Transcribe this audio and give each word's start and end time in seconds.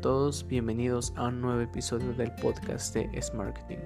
todos, 0.00 0.46
bienvenidos 0.46 1.12
a 1.16 1.26
un 1.26 1.40
nuevo 1.40 1.60
episodio 1.60 2.12
del 2.12 2.32
podcast 2.36 2.94
de 2.94 3.10
Es 3.12 3.34
Marketing. 3.34 3.78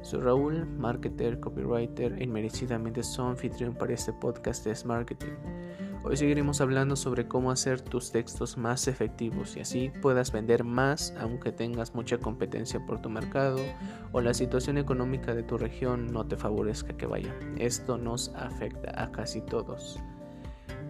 Soy 0.00 0.20
Raúl, 0.20 0.66
marketer, 0.66 1.40
copywriter 1.40 2.14
e 2.14 2.24
inmerecidamente 2.24 3.02
su 3.02 3.20
anfitrión 3.22 3.74
para 3.74 3.92
este 3.92 4.12
podcast 4.14 4.64
de 4.64 4.70
Es 4.70 4.86
Marketing. 4.86 5.32
Hoy 6.04 6.16
seguiremos 6.16 6.62
hablando 6.62 6.96
sobre 6.96 7.28
cómo 7.28 7.50
hacer 7.50 7.82
tus 7.82 8.10
textos 8.12 8.56
más 8.56 8.88
efectivos 8.88 9.56
y 9.56 9.60
así 9.60 9.92
puedas 10.00 10.32
vender 10.32 10.64
más 10.64 11.12
aunque 11.20 11.52
tengas 11.52 11.94
mucha 11.94 12.16
competencia 12.16 12.80
por 12.86 13.02
tu 13.02 13.10
mercado 13.10 13.58
o 14.12 14.20
la 14.22 14.32
situación 14.32 14.78
económica 14.78 15.34
de 15.34 15.42
tu 15.42 15.58
región 15.58 16.06
no 16.06 16.26
te 16.26 16.36
favorezca 16.36 16.96
que 16.96 17.06
vaya. 17.06 17.34
Esto 17.58 17.98
nos 17.98 18.30
afecta 18.36 19.02
a 19.02 19.12
casi 19.12 19.42
todos. 19.42 19.98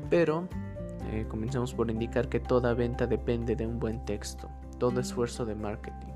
Pero 0.09 0.49
eh, 1.11 1.27
comencemos 1.29 1.75
por 1.75 1.91
indicar 1.91 2.29
que 2.29 2.39
toda 2.39 2.75
venta 2.75 3.07
depende 3.07 3.57
de 3.57 3.67
un 3.67 3.79
buen 3.79 4.05
texto, 4.05 4.49
todo 4.79 5.01
esfuerzo 5.01 5.45
de 5.45 5.55
marketing. 5.55 6.09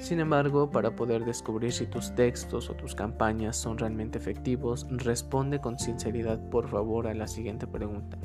Sin 0.00 0.20
embargo, 0.20 0.70
para 0.70 0.94
poder 0.94 1.24
descubrir 1.24 1.72
si 1.72 1.86
tus 1.86 2.14
textos 2.14 2.70
o 2.70 2.74
tus 2.74 2.94
campañas 2.94 3.56
son 3.56 3.78
realmente 3.78 4.18
efectivos, 4.18 4.86
responde 4.90 5.60
con 5.60 5.78
sinceridad 5.78 6.38
por 6.50 6.68
favor 6.68 7.06
a 7.06 7.14
la 7.14 7.26
siguiente 7.26 7.66
pregunta. 7.66 8.16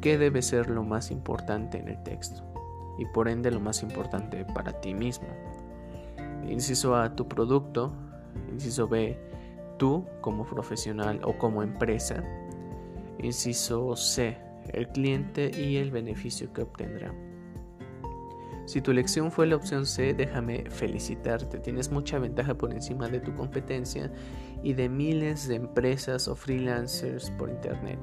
¿Qué 0.00 0.18
debe 0.18 0.42
ser 0.42 0.68
lo 0.68 0.82
más 0.82 1.10
importante 1.10 1.78
en 1.78 1.88
el 1.88 2.02
texto? 2.02 2.42
Y 2.98 3.06
por 3.06 3.28
ende 3.28 3.50
lo 3.50 3.60
más 3.60 3.82
importante 3.82 4.44
para 4.44 4.80
ti 4.80 4.94
mismo. 4.94 5.28
Inciso 6.46 6.96
A, 6.96 7.14
tu 7.14 7.28
producto. 7.28 7.92
Inciso 8.50 8.88
B, 8.88 9.18
tú 9.78 10.06
como 10.20 10.44
profesional 10.44 11.20
o 11.24 11.38
como 11.38 11.62
empresa. 11.62 12.22
Inciso 13.18 13.94
C, 13.96 14.38
el 14.72 14.88
cliente 14.88 15.50
y 15.56 15.76
el 15.76 15.90
beneficio 15.90 16.52
que 16.52 16.62
obtendrá. 16.62 17.14
Si 18.66 18.80
tu 18.80 18.92
elección 18.92 19.32
fue 19.32 19.46
la 19.46 19.56
opción 19.56 19.86
C, 19.86 20.14
déjame 20.14 20.70
felicitarte. 20.70 21.58
Tienes 21.58 21.90
mucha 21.90 22.18
ventaja 22.18 22.54
por 22.54 22.72
encima 22.72 23.08
de 23.08 23.20
tu 23.20 23.34
competencia 23.34 24.10
y 24.62 24.74
de 24.74 24.88
miles 24.88 25.48
de 25.48 25.56
empresas 25.56 26.28
o 26.28 26.36
freelancers 26.36 27.30
por 27.32 27.50
internet. 27.50 27.98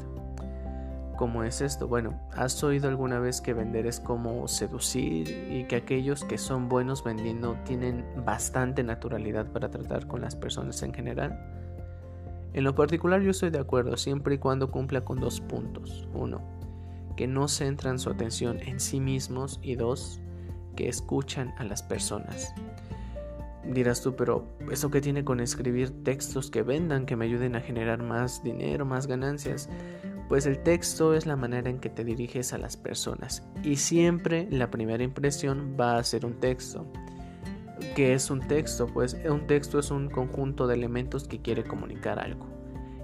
¿Cómo 1.18 1.44
es 1.44 1.60
esto? 1.60 1.88
Bueno, 1.88 2.18
¿has 2.32 2.64
oído 2.64 2.88
alguna 2.88 3.20
vez 3.20 3.42
que 3.42 3.54
vender 3.54 3.86
es 3.88 4.00
como 4.00 4.48
seducir 4.48 5.30
y 5.52 5.66
que 5.66 5.76
aquellos 5.76 6.24
que 6.24 6.38
son 6.38 6.70
buenos 6.70 7.04
vendiendo 7.04 7.58
tienen 7.66 8.06
bastante 8.26 8.84
naturalidad 8.84 9.52
para 9.52 9.70
tratar 9.70 10.08
con 10.08 10.22
las 10.22 10.38
personas 10.38 10.82
en 10.82 10.94
general? 10.94 11.38
En 12.54 12.64
lo 12.64 12.74
particular 12.74 13.22
yo 13.22 13.32
estoy 13.32 13.50
de 13.50 13.60
acuerdo 13.60 13.98
siempre 13.98 14.36
y 14.36 14.38
cuando 14.38 14.72
cumpla 14.72 15.02
con 15.02 15.20
dos 15.20 15.42
puntos. 15.42 16.08
Uno, 16.14 16.42
que 17.18 17.28
no 17.28 17.50
centran 17.50 18.00
su 18.00 18.10
atención 18.10 18.60
en 18.62 18.80
sí 18.80 19.02
mismos 19.02 19.60
y 19.62 19.76
dos, 19.76 20.22
escuchan 20.88 21.54
a 21.58 21.64
las 21.64 21.84
personas. 21.84 22.54
Dirás 23.66 24.02
tú, 24.02 24.16
pero 24.16 24.48
¿eso 24.72 24.90
qué 24.90 25.02
tiene 25.02 25.24
con 25.24 25.40
escribir 25.40 26.04
textos 26.04 26.50
que 26.50 26.64
vendan, 26.64 27.06
que 27.06 27.16
me 27.16 27.26
ayuden 27.26 27.56
a 27.56 27.62
generar 27.62 28.02
más 28.02 28.42
dinero, 28.44 28.86
más 28.86 29.06
ganancias? 29.06 29.70
Pues 30.30 30.46
el 30.46 30.60
texto 30.60 31.14
es 31.14 31.26
la 31.26 31.36
manera 31.36 31.70
en 31.70 31.80
que 31.80 31.90
te 31.90 32.04
diriges 32.04 32.54
a 32.54 32.58
las 32.58 32.78
personas 32.78 33.44
y 33.64 33.78
siempre 33.78 34.48
la 34.50 34.70
primera 34.70 35.04
impresión 35.04 35.76
va 35.80 35.98
a 35.98 36.04
ser 36.04 36.26
un 36.26 36.40
texto. 36.40 36.86
¿Qué 37.96 38.14
es 38.14 38.30
un 38.30 38.40
texto? 38.48 38.88
Pues 38.88 39.18
un 39.28 39.48
texto 39.48 39.80
es 39.80 39.92
un 39.92 40.10
conjunto 40.10 40.68
de 40.68 40.76
elementos 40.76 41.28
que 41.28 41.42
quiere 41.42 41.64
comunicar 41.64 42.20
algo. 42.20 42.59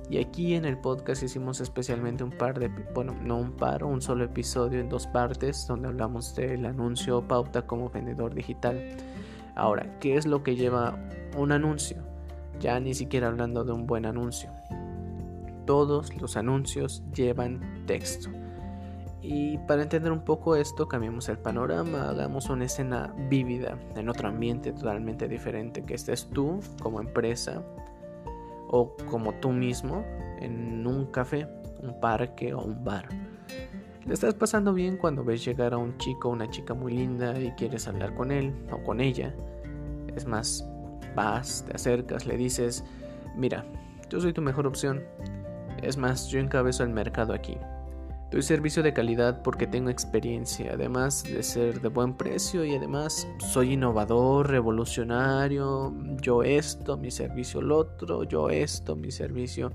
Y 0.09 0.19
aquí 0.19 0.53
en 0.53 0.65
el 0.65 0.77
podcast 0.77 1.23
hicimos 1.23 1.61
especialmente 1.61 2.23
un 2.23 2.31
par 2.31 2.59
de, 2.59 2.69
bueno, 2.93 3.15
no 3.23 3.37
un 3.37 3.53
par, 3.53 3.83
un 3.83 4.01
solo 4.01 4.23
episodio 4.23 4.79
en 4.79 4.87
dos 4.87 5.07
partes 5.07 5.65
donde 5.67 5.87
hablamos 5.87 6.35
del 6.35 6.65
anuncio 6.65 7.27
pauta 7.27 7.63
como 7.65 7.89
vendedor 7.89 8.35
digital. 8.35 8.79
Ahora, 9.55 9.97
¿qué 9.99 10.15
es 10.15 10.27
lo 10.27 10.43
que 10.43 10.55
lleva 10.55 10.99
un 11.35 11.51
anuncio? 11.51 11.97
Ya 12.59 12.79
ni 12.79 12.93
siquiera 12.93 13.27
hablando 13.27 13.63
de 13.63 13.71
un 13.71 13.87
buen 13.87 14.05
anuncio. 14.05 14.51
Todos 15.65 16.15
los 16.21 16.37
anuncios 16.37 17.03
llevan 17.13 17.83
texto. 17.87 18.29
Y 19.23 19.57
para 19.59 19.81
entender 19.81 20.11
un 20.11 20.23
poco 20.23 20.55
esto, 20.55 20.87
cambiemos 20.87 21.29
el 21.29 21.39
panorama, 21.39 22.09
hagamos 22.09 22.47
una 22.51 22.65
escena 22.65 23.11
vívida, 23.27 23.75
en 23.95 24.07
otro 24.07 24.27
ambiente 24.27 24.71
totalmente 24.71 25.27
diferente, 25.27 25.81
que 25.81 25.95
estés 25.95 26.29
tú 26.29 26.59
como 26.79 26.99
empresa 26.99 27.63
o 28.69 28.95
como 29.09 29.33
tú 29.35 29.51
mismo 29.51 30.05
en 30.39 30.85
un 30.85 31.05
café, 31.07 31.47
un 31.81 31.99
parque 31.99 32.53
o 32.53 32.61
un 32.61 32.83
bar. 32.83 33.07
Le 34.05 34.13
estás 34.13 34.35
pasando 34.35 34.73
bien 34.73 34.97
cuando 34.97 35.23
ves 35.23 35.43
llegar 35.43 35.73
a 35.73 35.77
un 35.77 35.97
chico 35.97 36.29
o 36.29 36.31
una 36.31 36.49
chica 36.49 36.73
muy 36.73 36.93
linda 36.93 37.39
y 37.39 37.51
quieres 37.51 37.87
hablar 37.87 38.13
con 38.13 38.31
él 38.31 38.53
o 38.71 38.83
con 38.83 39.01
ella. 39.01 39.33
Es 40.15 40.27
más, 40.27 40.67
vas, 41.15 41.65
te 41.67 41.75
acercas, 41.75 42.27
le 42.27 42.37
dices, 42.37 42.83
mira, 43.35 43.65
yo 44.09 44.19
soy 44.19 44.31
tu 44.31 44.41
mejor 44.41 44.67
opción. 44.67 45.03
Es 45.81 45.97
más, 45.97 46.27
yo 46.27 46.39
encabezo 46.39 46.83
el 46.83 46.89
mercado 46.89 47.33
aquí. 47.33 47.57
Doy 48.31 48.41
servicio 48.41 48.81
de 48.81 48.91
calidad 48.91 49.43
porque 49.43 49.67
tengo 49.67 49.89
experiencia, 49.89 50.73
además 50.73 51.23
de 51.23 51.43
ser 51.43 51.79
de 51.79 51.89
buen 51.89 52.15
precio 52.15 52.65
y 52.65 52.75
además 52.75 53.27
soy 53.37 53.73
innovador, 53.73 54.49
revolucionario, 54.49 55.93
yo 56.21 56.41
esto, 56.41 56.97
mi 56.97 57.11
servicio 57.11 57.59
el 57.59 57.71
otro, 57.71 58.23
yo 58.23 58.49
esto, 58.49 58.95
mi 58.95 59.11
servicio. 59.11 59.71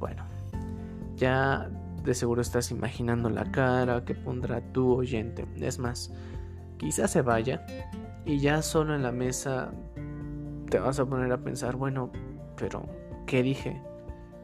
Bueno, 0.00 0.24
ya 1.16 1.70
de 2.04 2.14
seguro 2.14 2.42
estás 2.42 2.72
imaginando 2.72 3.30
la 3.30 3.50
cara 3.50 4.04
que 4.04 4.14
pondrá 4.14 4.60
tu 4.72 4.94
oyente. 4.94 5.46
Es 5.60 5.78
más, 5.78 6.12
quizás 6.78 7.12
se 7.12 7.22
vaya 7.22 7.64
y 8.24 8.40
ya 8.40 8.60
solo 8.60 8.94
en 8.94 9.04
la 9.04 9.12
mesa 9.12 9.72
te 10.68 10.80
vas 10.80 10.98
a 10.98 11.06
poner 11.06 11.30
a 11.32 11.38
pensar, 11.38 11.76
bueno, 11.76 12.10
pero 12.56 12.88
¿qué 13.26 13.42
dije? 13.42 13.80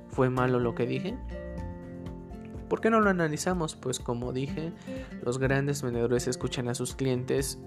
¿Fue 0.09 0.31
malo 0.31 0.61
lo 0.61 0.75
que 0.75 0.87
dije? 0.87 1.17
¿Por 2.69 2.81
qué 2.81 2.91
no 2.91 3.01
lo 3.01 3.11
analizamos? 3.11 3.77
Pues 3.77 3.99
como 3.99 4.33
dije, 4.33 4.73
los 5.23 5.39
grandes 5.39 5.83
vendedores 5.83 6.29
escuchan 6.29 6.69
a 6.69 6.75
sus 6.75 6.95
clientes 6.95 7.59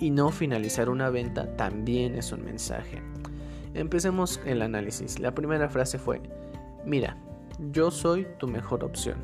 y 0.00 0.10
no 0.10 0.30
finalizar 0.30 0.88
una 0.88 1.10
venta 1.10 1.56
también 1.56 2.14
es 2.14 2.32
un 2.32 2.44
mensaje. 2.44 3.02
Empecemos 3.74 4.40
el 4.44 4.62
análisis. 4.62 5.18
La 5.18 5.34
primera 5.34 5.68
frase 5.68 5.98
fue, 5.98 6.20
mira, 6.84 7.16
yo 7.72 7.90
soy 7.90 8.26
tu 8.38 8.48
mejor 8.48 8.84
opción. 8.84 9.18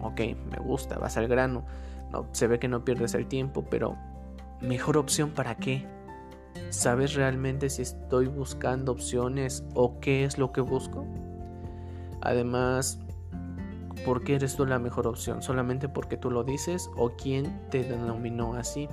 Ok, 0.00 0.20
me 0.50 0.58
gusta, 0.58 0.98
vas 0.98 1.16
al 1.16 1.28
grano. 1.28 1.64
No, 2.12 2.26
se 2.32 2.46
ve 2.46 2.58
que 2.58 2.68
no 2.68 2.84
pierdes 2.84 3.14
el 3.14 3.26
tiempo, 3.26 3.64
pero 3.68 3.96
¿mejor 4.60 4.96
opción 4.96 5.30
para 5.30 5.56
qué? 5.56 5.86
¿Sabes 6.70 7.14
realmente 7.14 7.70
si 7.70 7.82
estoy 7.82 8.26
buscando 8.26 8.92
opciones 8.92 9.64
o 9.74 10.00
qué 10.00 10.24
es 10.24 10.38
lo 10.38 10.52
que 10.52 10.60
busco? 10.60 11.06
Además, 12.20 12.98
¿Por 14.04 14.24
qué 14.24 14.36
eres 14.36 14.56
tú 14.56 14.64
la 14.66 14.78
mejor 14.78 15.06
opción? 15.06 15.42
¿Solamente 15.42 15.88
porque 15.88 16.16
tú 16.16 16.30
lo 16.30 16.44
dices 16.44 16.90
o 16.96 17.10
quién 17.10 17.68
te 17.70 17.82
denominó 17.84 18.54
así? 18.54 18.88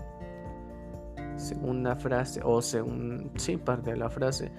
Segunda 1.38 1.96
frase, 1.96 2.42
o 2.44 2.62
según, 2.62 3.32
sí, 3.36 3.58
parte 3.58 3.92
de 3.92 3.98
la 3.98 4.10
frase. 4.10 4.52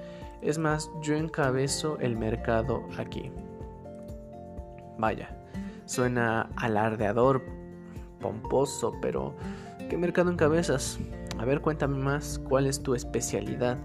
Es 0.42 0.58
más, 0.58 0.90
yo 1.02 1.14
encabezo 1.14 1.98
el 1.98 2.16
mercado 2.16 2.82
aquí. 2.98 3.30
Vaya, 4.98 5.36
suena 5.84 6.50
alardeador, 6.56 7.42
pomposo, 8.20 8.94
pero 9.00 9.34
¿qué 9.88 9.96
mercado 9.96 10.30
encabezas? 10.30 10.98
A 11.38 11.44
ver, 11.44 11.60
cuéntame 11.60 11.98
más, 11.98 12.38
¿cuál 12.38 12.66
es 12.66 12.82
tu 12.82 12.94
especialidad? 12.94 13.78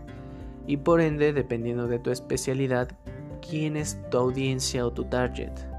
Y 0.67 0.77
por 0.77 1.01
ende, 1.01 1.33
dependiendo 1.33 1.87
de 1.87 1.99
tu 1.99 2.11
especialidad, 2.11 2.89
¿quién 3.41 3.75
es 3.75 3.97
tu 4.09 4.17
audiencia 4.17 4.85
o 4.85 4.91
tu 4.91 5.05
target? 5.05 5.70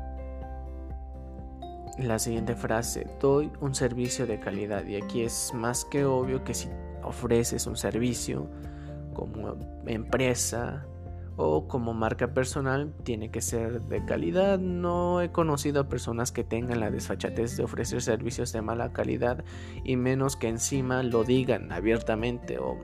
La 1.99 2.19
siguiente 2.19 2.55
frase, 2.55 3.07
doy 3.21 3.51
un 3.61 3.75
servicio 3.75 4.27
de 4.27 4.41
calidad 4.41 4.87
y 4.87 4.97
aquí 4.97 5.23
es 5.23 5.53
más 5.55 5.85
que 5.85 6.05
obvio 6.05 6.43
que 6.45 6.55
si 6.55 6.69
ofreces 7.03 7.67
un 7.67 7.77
servicio 7.77 8.49
como 9.13 9.57
empresa 9.87 10.87
o 11.37 11.67
como 11.67 11.95
marca 11.95 12.35
personal 12.35 12.93
tiene 13.05 13.31
que 13.31 13.41
ser 13.41 13.83
de 13.83 14.05
calidad. 14.05 14.59
No 14.59 15.21
he 15.21 15.31
conocido 15.31 15.81
a 15.81 15.89
personas 15.89 16.33
que 16.33 16.45
tengan 16.45 16.81
la 16.81 16.91
desfachatez 16.91 17.57
de 17.57 17.65
ofrecer 17.65 18.03
servicios 18.03 18.53
de 18.53 18.63
mala 18.63 18.93
calidad 18.93 19.45
y 19.85 19.97
menos 19.97 20.37
que 20.37 20.49
encima 20.49 21.03
lo 21.03 21.25
digan 21.25 21.73
abiertamente 21.73 22.59
o 22.59 22.79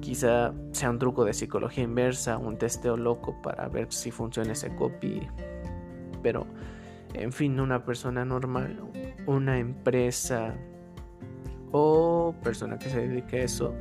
quizá 0.00 0.52
sea 0.72 0.90
un 0.90 0.98
truco 0.98 1.24
de 1.24 1.32
psicología 1.32 1.84
inversa, 1.84 2.38
un 2.38 2.58
testeo 2.58 2.96
loco 2.96 3.40
para 3.42 3.68
ver 3.68 3.92
si 3.92 4.10
funciona 4.10 4.52
ese 4.52 4.74
copy. 4.74 5.26
Pero 6.22 6.46
en 7.14 7.32
fin, 7.32 7.60
una 7.60 7.84
persona 7.84 8.24
normal, 8.24 8.78
una 9.26 9.58
empresa 9.58 10.54
o 11.72 12.34
persona 12.42 12.78
que 12.78 12.90
se 12.90 13.08
dedique 13.08 13.40
a 13.40 13.44
eso, 13.44 13.74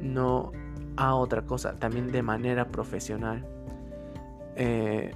no 0.00 0.52
a 0.96 1.14
otra 1.14 1.42
cosa, 1.42 1.78
también 1.78 2.10
de 2.12 2.22
manera 2.22 2.68
profesional. 2.68 3.46
Eh, 4.56 5.14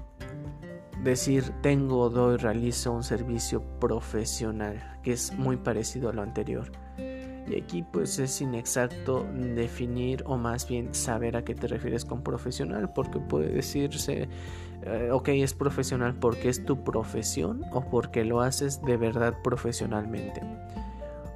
decir 1.02 1.44
tengo, 1.62 2.10
doy, 2.10 2.36
realizo 2.36 2.92
un 2.92 3.02
servicio 3.02 3.62
profesional, 3.80 4.98
que 5.02 5.12
es 5.12 5.32
muy 5.32 5.56
parecido 5.56 6.10
a 6.10 6.12
lo 6.12 6.22
anterior. 6.22 6.70
Y 7.50 7.60
aquí 7.60 7.82
pues 7.82 8.18
es 8.20 8.40
inexacto 8.40 9.26
definir 9.34 10.22
o 10.24 10.36
más 10.36 10.68
bien 10.68 10.94
saber 10.94 11.36
a 11.36 11.44
qué 11.44 11.54
te 11.54 11.66
refieres 11.66 12.04
con 12.04 12.22
profesional, 12.22 12.92
porque 12.92 13.18
puede 13.18 13.48
decirse, 13.48 14.28
eh, 14.82 15.08
ok, 15.10 15.28
es 15.30 15.52
profesional 15.52 16.14
porque 16.14 16.48
es 16.48 16.64
tu 16.64 16.84
profesión 16.84 17.62
o 17.72 17.80
porque 17.90 18.24
lo 18.24 18.40
haces 18.40 18.80
de 18.82 18.96
verdad 18.96 19.34
profesionalmente. 19.42 20.42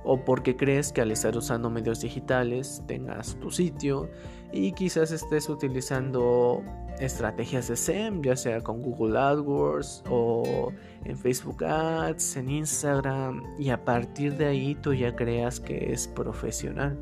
O 0.05 0.25
porque 0.25 0.57
crees 0.57 0.93
que 0.93 1.01
al 1.01 1.11
estar 1.11 1.37
usando 1.37 1.71
medios 1.71 2.01
digitales 2.01 2.83
tengas 2.87 3.37
tu 3.37 3.51
sitio 3.51 4.11
y 4.53 4.73
quizás 4.73 5.11
estés 5.11 5.49
utilizando 5.49 6.63
estrategias 6.99 7.69
de 7.69 7.77
SEM, 7.77 8.23
ya 8.23 8.37
sea 8.37 8.61
con 8.61 8.83
Google 8.83 9.19
AdWords 9.19 10.05
o 10.09 10.73
en 11.05 11.17
Facebook 11.17 11.65
Ads, 11.65 12.37
en 12.37 12.51
Instagram, 12.51 13.43
y 13.59 13.71
a 13.71 13.85
partir 13.85 14.37
de 14.37 14.47
ahí 14.47 14.75
tú 14.77 14.95
ya 14.95 15.15
creas 15.17 15.59
que 15.59 15.93
es 15.93 16.07
profesional. 16.09 16.97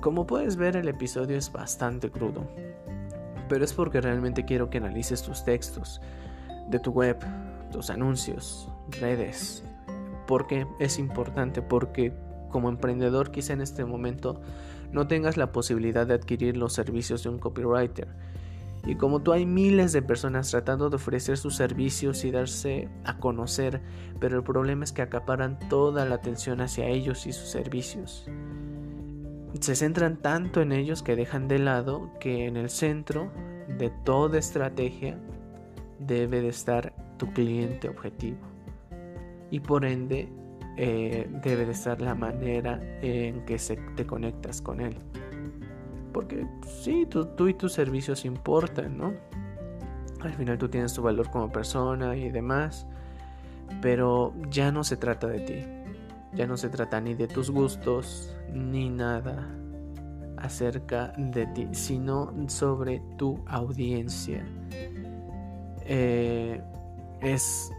Como 0.00 0.26
puedes 0.26 0.56
ver, 0.56 0.76
el 0.76 0.88
episodio 0.88 1.36
es 1.36 1.50
bastante 1.50 2.10
crudo, 2.10 2.46
pero 3.48 3.64
es 3.64 3.72
porque 3.72 4.00
realmente 4.00 4.44
quiero 4.44 4.70
que 4.70 4.78
analices 4.78 5.22
tus 5.22 5.44
textos 5.44 6.00
de 6.68 6.78
tu 6.78 6.92
web, 6.92 7.16
tus 7.72 7.90
anuncios, 7.90 8.70
redes, 9.00 9.64
porque 10.26 10.66
es 10.78 10.98
importante, 10.98 11.62
porque 11.62 12.12
como 12.50 12.68
emprendedor 12.68 13.30
quizá 13.30 13.52
en 13.52 13.60
este 13.60 13.84
momento 13.84 14.40
no 14.92 15.06
tengas 15.06 15.36
la 15.36 15.52
posibilidad 15.52 16.06
de 16.06 16.14
adquirir 16.14 16.56
los 16.56 16.72
servicios 16.72 17.22
de 17.22 17.28
un 17.30 17.38
copywriter. 17.38 18.08
Y 18.86 18.94
como 18.94 19.20
tú 19.20 19.32
hay 19.32 19.46
miles 19.46 19.92
de 19.92 20.00
personas 20.00 20.50
tratando 20.50 20.88
de 20.90 20.96
ofrecer 20.96 21.36
sus 21.38 21.56
servicios 21.56 22.24
y 22.24 22.30
darse 22.30 22.88
a 23.04 23.18
conocer, 23.18 23.82
pero 24.20 24.36
el 24.36 24.44
problema 24.44 24.84
es 24.84 24.92
que 24.92 25.02
acaparan 25.02 25.58
toda 25.68 26.04
la 26.04 26.14
atención 26.14 26.60
hacia 26.60 26.86
ellos 26.86 27.26
y 27.26 27.32
sus 27.32 27.48
servicios. 27.48 28.26
Se 29.60 29.74
centran 29.74 30.18
tanto 30.18 30.60
en 30.60 30.70
ellos 30.70 31.02
que 31.02 31.16
dejan 31.16 31.48
de 31.48 31.58
lado 31.58 32.10
que 32.20 32.46
en 32.46 32.56
el 32.56 32.70
centro 32.70 33.32
de 33.76 33.90
toda 34.04 34.38
estrategia 34.38 35.18
debe 35.98 36.40
de 36.40 36.48
estar 36.48 36.94
tu 37.16 37.32
cliente 37.32 37.88
objetivo. 37.88 38.55
Y 39.50 39.60
por 39.60 39.84
ende 39.84 40.28
eh, 40.76 41.28
debe 41.42 41.66
de 41.66 41.74
ser 41.74 42.00
la 42.00 42.14
manera 42.14 42.80
en 43.00 43.44
que 43.44 43.58
se, 43.58 43.76
te 43.96 44.06
conectas 44.06 44.60
con 44.60 44.80
él. 44.80 44.96
Porque 46.12 46.46
sí, 46.66 47.06
tú, 47.08 47.26
tú 47.26 47.48
y 47.48 47.54
tus 47.54 47.72
servicios 47.72 48.24
importan, 48.24 48.96
¿no? 48.96 49.14
Al 50.20 50.32
final 50.32 50.58
tú 50.58 50.68
tienes 50.68 50.92
tu 50.92 51.02
valor 51.02 51.30
como 51.30 51.50
persona 51.50 52.16
y 52.16 52.30
demás, 52.30 52.86
pero 53.80 54.34
ya 54.50 54.72
no 54.72 54.82
se 54.82 54.96
trata 54.96 55.28
de 55.28 55.40
ti. 55.40 55.64
Ya 56.34 56.46
no 56.46 56.56
se 56.56 56.68
trata 56.68 57.00
ni 57.00 57.14
de 57.14 57.28
tus 57.28 57.50
gustos, 57.50 58.36
ni 58.52 58.90
nada 58.90 59.48
acerca 60.36 61.12
de 61.16 61.46
ti, 61.46 61.68
sino 61.72 62.32
sobre 62.48 63.00
tu 63.16 63.42
audiencia. 63.46 64.44
Eh, 65.86 66.60
es 67.20 67.72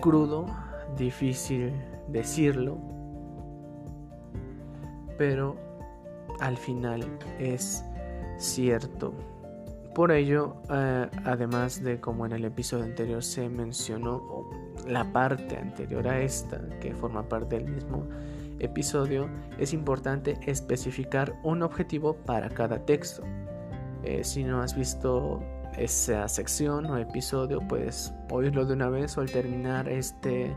crudo, 0.00 0.46
difícil 0.96 1.72
decirlo, 2.08 2.78
pero 5.16 5.56
al 6.40 6.56
final 6.56 7.04
es 7.38 7.84
cierto. 8.38 9.12
Por 9.94 10.12
ello, 10.12 10.56
eh, 10.70 11.08
además 11.24 11.82
de 11.82 12.00
como 12.00 12.24
en 12.24 12.32
el 12.32 12.44
episodio 12.44 12.84
anterior 12.84 13.22
se 13.22 13.48
mencionó 13.48 14.48
la 14.86 15.12
parte 15.12 15.56
anterior 15.56 16.06
a 16.06 16.20
esta, 16.20 16.60
que 16.80 16.94
forma 16.94 17.28
parte 17.28 17.58
del 17.58 17.68
mismo 17.68 18.04
episodio, 18.60 19.28
es 19.58 19.72
importante 19.72 20.38
especificar 20.46 21.34
un 21.42 21.62
objetivo 21.62 22.14
para 22.14 22.48
cada 22.48 22.84
texto. 22.84 23.22
Eh, 24.04 24.22
si 24.22 24.44
no 24.44 24.62
has 24.62 24.76
visto 24.76 25.40
esa 25.76 26.28
sección 26.28 26.86
o 26.86 26.98
episodio, 26.98 27.60
puedes 27.66 28.12
oírlo 28.30 28.64
de 28.66 28.74
una 28.74 28.88
vez 28.88 29.16
o 29.16 29.20
al 29.20 29.30
terminar 29.30 29.88
este 29.88 30.56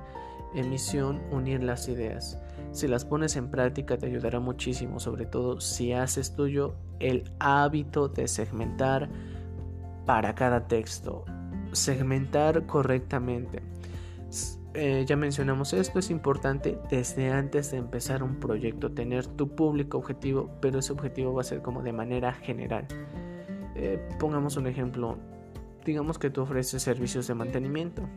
emisión 0.54 1.22
unir 1.32 1.64
las 1.64 1.88
ideas. 1.88 2.38
Si 2.72 2.88
las 2.88 3.06
pones 3.06 3.36
en 3.36 3.50
práctica 3.50 3.98
te 3.98 4.06
ayudará 4.06 4.40
muchísimo, 4.40 5.00
sobre 5.00 5.26
todo 5.26 5.60
si 5.60 5.94
haces 5.94 6.36
tuyo 6.36 6.76
el 7.00 7.32
hábito 7.40 8.08
de 8.08 8.28
segmentar 8.28 9.10
para 10.06 10.36
cada 10.36 10.68
texto. 10.68 11.26
Segmentar 11.74 12.66
correctamente. 12.66 13.62
Eh, 14.74 15.04
ya 15.06 15.18
mencionamos 15.18 15.74
esto, 15.74 16.00
es 16.00 16.10
importante 16.10 16.78
desde 16.90 17.30
antes 17.30 17.72
de 17.72 17.78
empezar 17.78 18.24
un 18.24 18.40
proyecto, 18.40 18.92
tener 18.92 19.28
tu 19.28 19.54
público 19.54 19.98
objetivo, 19.98 20.50
pero 20.62 20.80
ese 20.80 20.94
objetivo 20.94 21.34
va 21.34 21.42
a 21.42 21.44
ser 21.44 21.62
como 21.62 21.82
de 21.82 21.92
manera 21.92 22.32
general. 22.34 22.88
Eh, 23.82 24.00
pongamos 24.20 24.56
un 24.56 24.68
ejemplo, 24.68 25.18
digamos 25.84 26.18
que 26.18 26.30
tú 26.30 26.42
ofreces 26.42 26.82
servicios 26.82 27.28
de 27.28 27.36
mantenimiento 27.36 28.08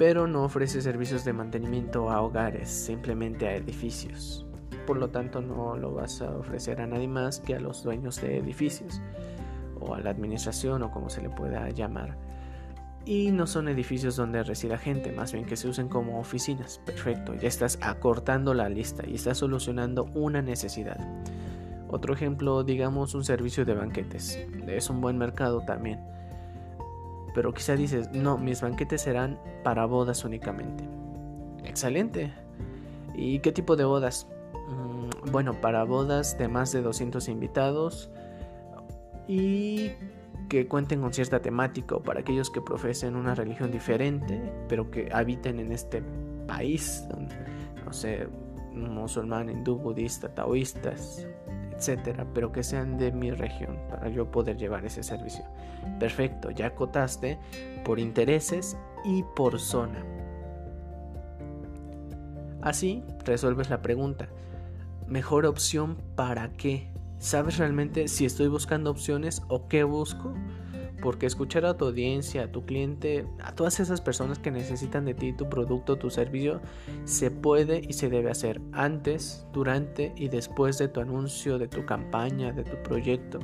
pero 0.00 0.26
no 0.26 0.44
ofrece 0.44 0.80
servicios 0.80 1.26
de 1.26 1.34
mantenimiento 1.34 2.08
a 2.08 2.22
hogares, 2.22 2.70
simplemente 2.70 3.46
a 3.46 3.56
edificios. 3.56 4.46
Por 4.86 4.96
lo 4.96 5.10
tanto, 5.10 5.42
no 5.42 5.76
lo 5.76 5.92
vas 5.92 6.22
a 6.22 6.38
ofrecer 6.38 6.80
a 6.80 6.86
nadie 6.86 7.06
más 7.06 7.38
que 7.40 7.54
a 7.54 7.60
los 7.60 7.82
dueños 7.82 8.18
de 8.22 8.38
edificios 8.38 9.02
o 9.78 9.94
a 9.94 10.00
la 10.00 10.08
administración 10.08 10.82
o 10.82 10.90
como 10.90 11.10
se 11.10 11.20
le 11.20 11.28
pueda 11.28 11.68
llamar. 11.68 12.16
Y 13.04 13.30
no 13.30 13.46
son 13.46 13.68
edificios 13.68 14.16
donde 14.16 14.42
resida 14.42 14.78
gente, 14.78 15.12
más 15.12 15.34
bien 15.34 15.44
que 15.44 15.58
se 15.58 15.68
usen 15.68 15.88
como 15.88 16.18
oficinas. 16.18 16.80
Perfecto, 16.86 17.34
ya 17.34 17.48
estás 17.48 17.78
acortando 17.82 18.54
la 18.54 18.70
lista 18.70 19.06
y 19.06 19.16
estás 19.16 19.36
solucionando 19.36 20.04
una 20.14 20.40
necesidad. 20.40 20.98
Otro 21.92 22.14
ejemplo, 22.14 22.62
digamos 22.62 23.14
un 23.14 23.24
servicio 23.24 23.64
de 23.64 23.74
banquetes. 23.74 24.38
Es 24.66 24.90
un 24.90 25.00
buen 25.00 25.18
mercado 25.18 25.62
también 25.62 26.00
pero 27.34 27.52
quizá 27.52 27.76
dices, 27.76 28.10
no, 28.12 28.38
mis 28.38 28.60
banquetes 28.60 29.02
serán 29.02 29.38
para 29.62 29.86
bodas 29.86 30.24
únicamente. 30.24 30.84
Excelente. 31.64 32.32
¿Y 33.14 33.40
qué 33.40 33.52
tipo 33.52 33.76
de 33.76 33.84
bodas? 33.84 34.26
Mm, 34.68 35.30
bueno, 35.30 35.60
para 35.60 35.84
bodas 35.84 36.38
de 36.38 36.48
más 36.48 36.72
de 36.72 36.82
200 36.82 37.28
invitados 37.28 38.10
y 39.28 39.92
que 40.48 40.66
cuenten 40.66 41.00
con 41.00 41.12
cierta 41.12 41.40
temática 41.40 41.96
o 41.96 42.02
para 42.02 42.20
aquellos 42.20 42.50
que 42.50 42.60
profesen 42.60 43.14
una 43.14 43.34
religión 43.34 43.70
diferente, 43.70 44.52
pero 44.68 44.90
que 44.90 45.08
habiten 45.12 45.60
en 45.60 45.70
este 45.70 46.02
país, 46.48 47.06
no 47.84 47.92
sé, 47.92 48.26
musulmán, 48.72 49.48
hindú, 49.48 49.76
budista, 49.76 50.34
taoístas, 50.34 51.26
pero 52.34 52.52
que 52.52 52.62
sean 52.62 52.98
de 52.98 53.12
mi 53.12 53.30
región 53.30 53.78
para 53.88 54.08
yo 54.08 54.30
poder 54.30 54.56
llevar 54.56 54.84
ese 54.84 55.02
servicio. 55.02 55.44
Perfecto, 55.98 56.50
ya 56.50 56.66
acotaste 56.66 57.38
por 57.84 57.98
intereses 57.98 58.76
y 59.04 59.24
por 59.34 59.58
zona. 59.58 60.04
Así 62.62 63.02
resuelves 63.24 63.70
la 63.70 63.80
pregunta. 63.80 64.28
¿Mejor 65.06 65.46
opción 65.46 65.96
para 66.14 66.52
qué? 66.52 66.92
¿Sabes 67.18 67.58
realmente 67.58 68.08
si 68.08 68.24
estoy 68.24 68.48
buscando 68.48 68.90
opciones 68.90 69.42
o 69.48 69.66
qué 69.66 69.84
busco? 69.84 70.34
Porque 71.02 71.26
escuchar 71.26 71.64
a 71.64 71.76
tu 71.76 71.86
audiencia, 71.86 72.44
a 72.44 72.52
tu 72.52 72.64
cliente, 72.64 73.26
a 73.42 73.54
todas 73.54 73.80
esas 73.80 74.00
personas 74.00 74.38
que 74.38 74.50
necesitan 74.50 75.04
de 75.04 75.14
ti, 75.14 75.32
tu 75.32 75.48
producto, 75.48 75.96
tu 75.96 76.10
servicio, 76.10 76.60
se 77.04 77.30
puede 77.30 77.82
y 77.86 77.92
se 77.94 78.08
debe 78.08 78.30
hacer 78.30 78.60
antes, 78.72 79.46
durante 79.52 80.12
y 80.16 80.28
después 80.28 80.78
de 80.78 80.88
tu 80.88 81.00
anuncio, 81.00 81.58
de 81.58 81.68
tu 81.68 81.86
campaña, 81.86 82.52
de 82.52 82.64
tu 82.64 82.76
proyecto. 82.82 83.38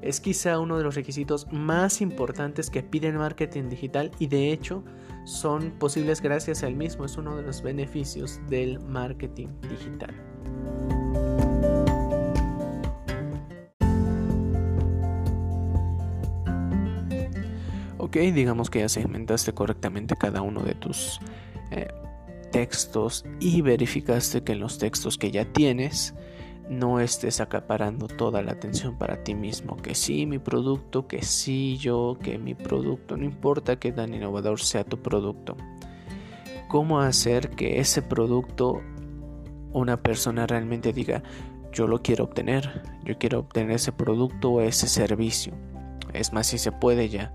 Es 0.00 0.20
quizá 0.20 0.60
uno 0.60 0.78
de 0.78 0.84
los 0.84 0.94
requisitos 0.94 1.50
más 1.52 2.00
importantes 2.00 2.70
que 2.70 2.82
pide 2.82 3.08
el 3.08 3.18
marketing 3.18 3.68
digital 3.68 4.12
y 4.18 4.28
de 4.28 4.52
hecho 4.52 4.84
son 5.24 5.72
posibles 5.72 6.22
gracias 6.22 6.62
al 6.62 6.74
mismo. 6.74 7.04
Es 7.04 7.16
uno 7.16 7.36
de 7.36 7.42
los 7.42 7.62
beneficios 7.62 8.40
del 8.48 8.78
marketing 8.80 9.48
digital. 9.68 10.14
Ok, 18.08 18.16
digamos 18.16 18.70
que 18.70 18.78
ya 18.78 18.88
segmentaste 18.88 19.52
correctamente 19.52 20.16
cada 20.16 20.40
uno 20.40 20.62
de 20.62 20.74
tus 20.74 21.20
eh, 21.70 21.88
textos 22.50 23.26
y 23.38 23.60
verificaste 23.60 24.42
que 24.42 24.52
en 24.52 24.60
los 24.60 24.78
textos 24.78 25.18
que 25.18 25.30
ya 25.30 25.44
tienes 25.44 26.14
no 26.70 27.00
estés 27.00 27.42
acaparando 27.42 28.08
toda 28.08 28.40
la 28.40 28.52
atención 28.52 28.96
para 28.96 29.22
ti 29.24 29.34
mismo, 29.34 29.76
que 29.76 29.94
sí 29.94 30.24
mi 30.24 30.38
producto, 30.38 31.06
que 31.06 31.20
sí 31.20 31.76
yo, 31.76 32.16
que 32.22 32.38
mi 32.38 32.54
producto, 32.54 33.18
no 33.18 33.26
importa 33.26 33.78
que 33.78 33.92
tan 33.92 34.14
innovador 34.14 34.58
sea 34.58 34.84
tu 34.84 35.02
producto. 35.02 35.58
¿Cómo 36.68 37.00
hacer 37.00 37.50
que 37.50 37.78
ese 37.78 38.00
producto 38.00 38.80
una 39.74 40.02
persona 40.02 40.46
realmente 40.46 40.94
diga, 40.94 41.22
yo 41.74 41.86
lo 41.86 42.00
quiero 42.00 42.24
obtener, 42.24 42.84
yo 43.04 43.18
quiero 43.18 43.40
obtener 43.40 43.72
ese 43.72 43.92
producto 43.92 44.52
o 44.52 44.60
ese 44.62 44.88
servicio? 44.88 45.52
Es 46.14 46.32
más, 46.32 46.46
si 46.46 46.56
se 46.56 46.72
puede 46.72 47.10
ya 47.10 47.34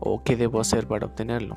o 0.00 0.22
qué 0.22 0.36
debo 0.36 0.60
hacer 0.60 0.86
para 0.86 1.06
obtenerlo. 1.06 1.56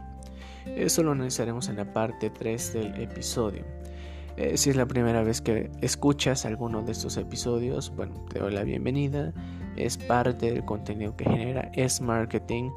Eso 0.66 1.04
lo 1.04 1.12
analizaremos 1.12 1.70
en 1.70 1.78
la 1.78 1.94
parte 1.94 2.30
3 2.30 2.74
del 2.74 3.02
episodio. 3.02 3.64
Eh, 4.38 4.58
si 4.58 4.70
es 4.70 4.76
la 4.76 4.86
primera 4.86 5.24
vez 5.24 5.42
que 5.42 5.70
escuchas 5.82 6.46
alguno 6.46 6.82
de 6.82 6.94
estos 6.94 7.18
episodios, 7.18 7.94
bueno, 7.96 8.14
te 8.32 8.40
doy 8.40 8.54
la 8.54 8.64
bienvenida. 8.64 9.34
Es 9.76 9.98
parte 9.98 10.52
del 10.52 10.64
contenido 10.66 11.16
que 11.16 11.26
genera 11.26 11.72
es 11.74 12.02
marketing 12.02 12.70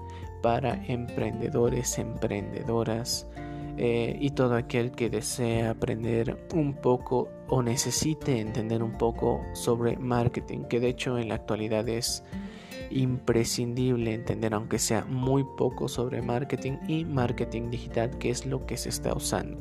para 0.43 0.85
emprendedores, 0.87 1.99
emprendedoras 1.99 3.29
eh, 3.77 4.17
y 4.21 4.31
todo 4.31 4.57
aquel 4.57 4.91
que 4.91 5.09
desea 5.09 5.71
aprender 5.71 6.47
un 6.53 6.75
poco 6.75 7.29
o 7.49 7.63
necesite 7.63 8.41
entender 8.41 8.83
un 8.83 8.99
poco 8.99 9.41
sobre 9.55 9.97
marketing, 9.97 10.65
que 10.65 10.81
de 10.81 10.89
hecho 10.89 11.17
en 11.19 11.29
la 11.29 11.37
actualidad 11.37 11.89
es 11.89 12.25
imprescindible 12.93 14.15
entender 14.15 14.55
aunque 14.55 14.79
sea 14.79 15.05
muy 15.05 15.45
poco 15.57 15.89
sobre 15.89 16.23
marketing 16.23 16.79
y 16.87 17.05
marketing 17.05 17.71
digital, 17.71 18.17
que 18.19 18.31
es 18.31 18.47
lo 18.47 18.67
que 18.67 18.77
se 18.77 18.89
está 18.89 19.15
usando. 19.15 19.59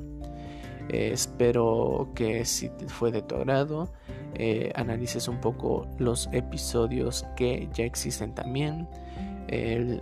Eh, 0.89 1.11
espero 1.13 2.11
que 2.15 2.45
si 2.45 2.69
fue 2.87 3.11
de 3.11 3.21
tu 3.21 3.35
agrado, 3.35 3.91
eh, 4.35 4.71
analices 4.75 5.27
un 5.27 5.39
poco 5.39 5.87
los 5.97 6.29
episodios 6.31 7.25
que 7.35 7.69
ya 7.73 7.85
existen 7.85 8.33
también, 8.33 8.87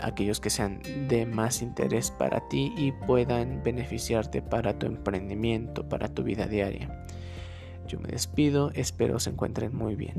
aquellos 0.02 0.40
que 0.40 0.52
sean 0.52 0.80
de 1.08 1.26
más 1.26 1.64
interés 1.64 2.12
para 2.12 2.48
ti 2.50 2.72
y 2.78 2.92
puedan 2.92 3.64
beneficiarte 3.64 4.44
para 4.44 4.78
tu 4.78 4.86
emprendimiento, 4.86 5.90
para 5.90 6.08
tu 6.08 6.22
vida 6.22 6.46
diaria. 6.46 7.04
Yo 7.90 8.00
me 8.00 8.10
despido, 8.10 8.70
espero 8.76 9.20
se 9.20 9.32
encuentren 9.32 9.76
muy 9.76 9.96
bien. 9.96 10.14